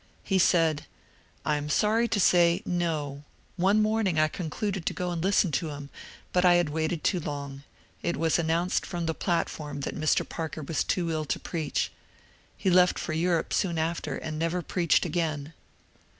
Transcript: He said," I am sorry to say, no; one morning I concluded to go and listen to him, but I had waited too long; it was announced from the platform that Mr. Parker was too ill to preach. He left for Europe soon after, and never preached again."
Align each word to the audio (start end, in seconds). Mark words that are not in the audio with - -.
He 0.23 0.39
said," 0.39 0.87
I 1.45 1.57
am 1.57 1.69
sorry 1.69 2.07
to 2.07 2.19
say, 2.19 2.63
no; 2.65 3.23
one 3.55 3.83
morning 3.83 4.17
I 4.19 4.29
concluded 4.29 4.83
to 4.87 4.93
go 4.95 5.11
and 5.11 5.23
listen 5.23 5.51
to 5.51 5.69
him, 5.69 5.91
but 6.33 6.43
I 6.43 6.55
had 6.55 6.69
waited 6.69 7.03
too 7.03 7.19
long; 7.19 7.61
it 8.01 8.17
was 8.17 8.39
announced 8.39 8.83
from 8.83 9.05
the 9.05 9.13
platform 9.13 9.81
that 9.81 9.93
Mr. 9.95 10.27
Parker 10.27 10.63
was 10.63 10.83
too 10.83 11.11
ill 11.11 11.25
to 11.25 11.39
preach. 11.39 11.91
He 12.57 12.71
left 12.71 12.97
for 12.97 13.13
Europe 13.13 13.53
soon 13.53 13.77
after, 13.77 14.15
and 14.15 14.39
never 14.39 14.63
preached 14.63 15.05
again." 15.05 15.53